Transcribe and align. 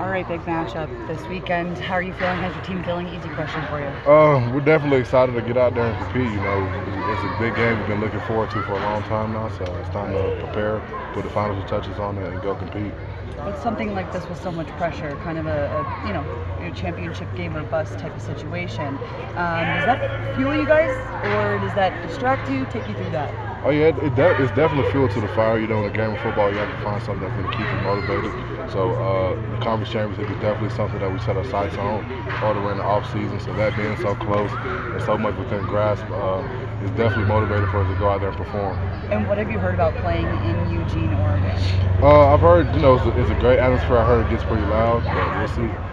All 0.00 0.08
right, 0.08 0.26
big 0.26 0.46
matchup 0.46 0.90
this 1.06 1.28
weekend. 1.28 1.78
How 1.78 1.94
are 1.94 2.02
you 2.02 2.12
feeling? 2.12 2.40
How's 2.40 2.54
your 2.56 2.62
team 2.62 2.82
feeling? 2.82 3.06
Easy 3.08 3.30
question 3.30 3.64
for 3.66 3.80
you. 3.80 3.98
Uh, 4.04 4.48
we're 4.50 4.60
definitely 4.60 4.98
excited 4.98 5.32
to 5.34 5.42
get 5.42 5.56
out 5.58 5.74
there 5.74 5.88
and 5.88 5.98
compete. 5.98 6.32
You 6.32 6.40
know, 6.40 6.72
it's 7.06 7.22
a 7.24 7.28
big 7.28 7.54
game 7.56 7.76
we've 7.78 7.86
been 7.86 8.00
looking 8.00 8.20
forward 8.20 8.50
to 8.50 8.62
for 8.62 8.76
a 8.76 8.80
long 8.82 9.02
time 9.02 9.32
now, 9.32 9.48
so 9.48 9.76
it's 9.76 9.90
time 9.90 10.12
to 10.14 10.32
prepare, 10.38 10.82
put 11.12 11.24
the 11.24 11.30
final 11.30 11.62
touches 11.62 11.98
on 11.98 12.16
it, 12.18 12.26
and 12.26 12.40
go 12.42 12.56
compete. 12.56 12.96
With 13.44 13.58
something 13.58 13.94
like 13.94 14.10
this 14.10 14.28
with 14.28 14.38
so 14.38 14.52
much 14.52 14.74
pressure, 14.76 15.16
kind 15.16 15.38
of 15.38 15.46
a, 15.46 15.86
a 16.02 16.06
you 16.06 16.12
know 16.12 16.28
a 16.58 16.70
championship 16.72 17.34
game 17.34 17.56
or 17.56 17.64
bust 17.64 17.98
type 17.98 18.16
of 18.16 18.22
situation, 18.22 19.00
um, 19.36 19.72
does 19.72 19.84
that 19.84 20.02
fuel 20.32 20.54
you 20.54 20.66
guys, 20.66 21.12
or 21.22 21.58
does 21.58 21.74
that 21.74 22.02
distract 22.02 22.48
you? 22.48 22.66
Take 22.66 22.88
you 22.88 22.94
through 22.94 23.10
that. 23.10 23.34
Oh 23.62 23.70
yeah, 23.70 23.88
it, 23.88 24.14
de- 24.14 24.42
it's 24.42 24.50
definitely 24.52 24.90
fuel 24.90 25.08
to 25.08 25.20
the 25.20 25.28
fire. 25.28 25.58
You 25.58 25.66
know, 25.66 25.80
in 25.80 25.86
a 25.86 25.90
game 25.90 26.12
of 26.12 26.20
football, 26.20 26.50
you 26.52 26.58
have 26.58 26.70
to 26.70 26.82
find 26.82 27.02
something 27.02 27.20
that's 27.20 27.34
going 27.36 27.48
to 27.48 27.54
keep 27.56 27.70
you 27.70 27.78
motivated. 27.78 28.32
So 28.70 28.92
uh, 28.94 29.50
the 29.50 29.58
conference 29.58 29.90
championship 29.90 30.30
is 30.30 30.36
definitely 30.40 30.70
something 30.70 30.98
that 31.00 31.10
we 31.10 31.18
set 31.18 31.36
our 31.36 31.44
sights 31.44 31.76
on 31.76 32.06
all 32.40 32.54
the 32.54 32.60
way 32.60 32.72
in 32.72 32.78
the 32.78 32.84
off 32.84 33.10
season. 33.12 33.38
So 33.38 33.52
that 33.54 33.76
being 33.76 33.96
so 33.96 34.14
close 34.14 34.50
and 34.94 35.02
so 35.02 35.18
much 35.18 35.36
within 35.36 35.66
grasp 35.66 36.10
uh, 36.10 36.40
is 36.82 36.90
definitely 36.92 37.24
motivated 37.24 37.68
for 37.68 37.82
us 37.82 37.88
to 37.88 37.94
go 37.96 38.08
out 38.08 38.20
there 38.20 38.30
and 38.30 38.38
perform. 38.38 38.78
And 39.10 39.26
what 39.28 39.36
have 39.36 39.50
you 39.50 39.58
heard 39.58 39.74
about 39.74 39.94
playing 40.00 40.26
in 40.26 40.72
Eugene, 40.72 41.12
Oregon? 41.14 41.56
Uh, 42.00 42.32
I've 42.32 42.40
heard, 42.40 42.72
you 42.74 42.80
know, 42.80 42.94
it's 42.94 43.04
a, 43.04 43.20
it's 43.20 43.30
a 43.30 43.34
great 43.34 43.58
atmosphere. 43.58 43.98
I 43.98 44.06
heard 44.06 44.26
it 44.26 44.30
gets 44.30 44.44
pretty 44.44 44.64
loud, 44.64 45.04
but 45.04 45.36
we'll 45.36 45.48
see. 45.48 45.89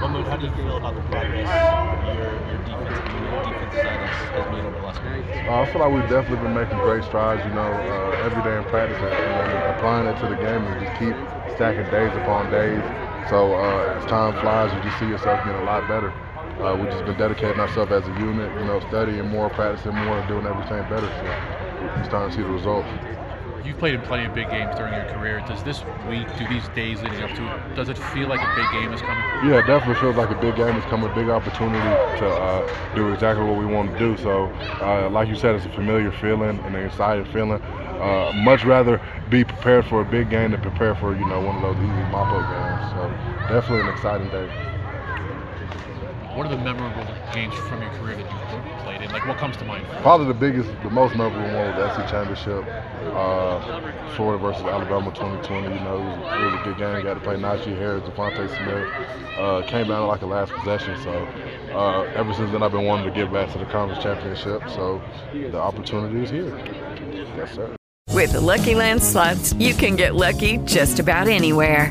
How 0.00 0.36
do 0.36 0.46
you 0.46 0.52
feel 0.52 0.76
about 0.76 0.94
the 0.94 1.00
progress 1.02 1.46
your, 2.14 2.38
your 2.46 2.58
defensive 2.58 3.06
unit, 3.10 3.42
defensive 3.42 3.80
side 3.80 4.00
has, 4.00 4.48
made 4.48 4.64
over 4.64 4.76
the 4.76 4.82
last 4.82 5.00
couple? 5.02 5.24
Uh, 5.48 5.62
I 5.62 5.66
feel 5.66 5.80
like 5.80 5.90
we've 5.90 6.08
definitely 6.08 6.36
been 6.36 6.54
making 6.54 6.78
great 6.78 7.02
strides, 7.04 7.44
you 7.44 7.50
know, 7.50 7.82
uh, 7.82 8.24
every 8.24 8.42
day 8.42 8.56
in 8.56 8.64
practice 8.64 9.00
and, 9.02 9.62
applying 9.66 10.06
it 10.06 10.16
to 10.18 10.26
the 10.26 10.36
game 10.36 10.66
and 10.66 10.78
just 10.78 10.94
keep 10.94 11.16
stacking 11.48 11.88
days 11.90 12.14
upon 12.14 12.48
days. 12.48 12.84
So 13.24 13.54
uh, 13.54 13.96
as 13.96 14.04
time 14.06 14.34
flies, 14.34 14.72
you 14.72 14.80
just 14.80 14.98
see 14.98 15.06
yourself 15.06 15.42
getting 15.42 15.58
a 15.58 15.62
lot 15.64 15.86
better. 15.88 16.14
Uh, 16.64 16.76
we've 16.76 16.90
just 16.90 17.04
been 17.04 17.16
dedicating 17.16 17.60
ourselves 17.60 17.90
as 17.92 18.08
a 18.08 18.12
unit, 18.12 18.52
you 18.56 18.64
know, 18.64 18.80
studying 18.80 19.26
more, 19.26 19.50
practicing 19.50 19.94
more, 19.94 20.22
doing 20.22 20.46
everything 20.46 20.84
better. 20.86 21.12
So 21.12 21.40
we're 21.96 22.04
starting 22.04 22.30
to 22.30 22.34
see 22.34 22.42
the 22.42 22.48
results. 22.48 22.90
You've 23.62 23.78
played 23.78 23.94
in 23.94 24.02
plenty 24.02 24.24
of 24.24 24.32
big 24.32 24.48
games 24.48 24.74
during 24.76 24.94
your 24.94 25.04
career. 25.04 25.40
Does 25.40 25.62
this 25.62 25.84
week, 26.06 26.28
do 26.36 26.46
these 26.46 26.68
days 26.68 27.02
leading 27.02 27.22
up 27.22 27.32
to 27.34 27.46
it, 27.46 27.52
does 27.74 27.88
it 27.88 27.98
feel 27.98 28.28
like 28.28 28.42
a 28.42 28.46
big 28.46 28.70
game 28.70 28.92
is 28.92 29.02
coming? 29.02 29.24
Yeah, 29.42 29.58
it 29.58 29.66
definitely 29.66 29.94
feels 29.96 30.16
like 30.16 30.30
a 30.30 30.34
big 30.34 30.56
game 30.56 30.76
is 30.76 30.84
coming, 30.84 31.06
a 31.06 31.14
big 31.14 31.28
opportunity 31.28 31.98
to 32.16 32.26
uh, 32.28 32.62
do 32.94 33.12
exactly 33.12 33.44
what 33.44 33.56
we 33.56 33.66
want 33.66 33.90
to 33.92 33.98
do. 33.98 34.16
So, 34.16 34.50
uh, 34.80 35.08
like 35.10 35.28
you 35.28 35.36
said, 35.36 35.54
it's 35.54 35.64
a 35.66 35.70
familiar 35.70 36.10
feeling 36.10 36.60
and 36.64 36.76
an 36.76 36.84
exciting 36.84 37.24
feeling. 37.24 37.60
Uh, 38.00 38.30
much 38.32 38.64
rather 38.64 39.00
be 39.28 39.44
prepared 39.44 39.84
for 39.84 40.00
a 40.00 40.04
big 40.04 40.30
game 40.30 40.52
than 40.52 40.60
prepare 40.60 40.94
for 40.94 41.14
you 41.14 41.24
know 41.24 41.40
one 41.40 41.56
of 41.56 41.62
those 41.62 41.78
easy 41.78 42.04
mop-up 42.04 42.48
games. 42.48 42.82
So, 42.92 43.14
definitely 43.48 43.80
an 43.80 43.88
exciting 43.88 44.30
day. 44.30 44.50
What 46.38 46.46
are 46.46 46.56
the 46.56 46.62
memorable 46.62 47.04
games 47.34 47.52
from 47.68 47.82
your 47.82 47.90
career 47.94 48.14
that 48.14 48.22
you've 48.22 48.84
played 48.84 49.02
in? 49.02 49.10
Like, 49.10 49.26
what 49.26 49.38
comes 49.38 49.56
to 49.56 49.64
mind? 49.64 49.84
Probably 50.02 50.28
the 50.28 50.34
biggest, 50.34 50.70
the 50.84 50.88
most 50.88 51.16
memorable 51.16 51.42
one 51.52 51.66
was 51.66 51.74
the 51.74 51.96
SEC 51.96 52.08
Championship, 52.08 52.64
uh, 53.12 54.14
Florida 54.14 54.40
versus 54.40 54.62
Alabama 54.62 55.10
2020. 55.10 55.66
You 55.66 55.80
know, 55.80 55.96
it 55.96 56.04
was, 56.04 56.40
it 56.40 56.44
was 56.44 56.54
a 56.54 56.62
good 56.62 56.78
game. 56.78 57.02
Got 57.02 57.14
to 57.14 57.20
play 57.20 57.34
Najee 57.34 57.76
Harris, 57.76 58.04
DeVonta 58.04 58.46
Smith. 58.50 59.36
Uh, 59.36 59.66
came 59.66 59.88
down 59.88 60.02
to 60.02 60.06
like 60.06 60.22
a 60.22 60.26
last 60.26 60.52
possession. 60.52 60.96
So 61.02 61.10
uh, 61.76 62.02
ever 62.14 62.32
since 62.32 62.52
then, 62.52 62.62
I've 62.62 62.70
been 62.70 62.84
wanting 62.84 63.12
to 63.12 63.20
get 63.20 63.32
back 63.32 63.50
to 63.54 63.58
the 63.58 63.66
conference 63.66 64.00
championship. 64.04 64.62
So 64.70 65.02
the 65.32 65.58
opportunity 65.58 66.22
is 66.22 66.30
here. 66.30 66.56
Yes, 67.36 67.52
sir. 67.56 67.74
With 68.12 68.30
the 68.30 68.40
Lucky 68.40 68.76
Land 68.76 69.02
slots, 69.02 69.54
you 69.54 69.74
can 69.74 69.96
get 69.96 70.14
lucky 70.14 70.58
just 70.58 71.00
about 71.00 71.26
anywhere. 71.26 71.90